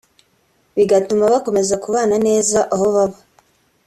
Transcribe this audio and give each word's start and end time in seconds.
bigatuma 0.75 1.25
bakomeza 1.33 1.75
kubana 1.83 2.15
neza 2.27 2.59
aho 2.73 2.85
baba 2.95 3.17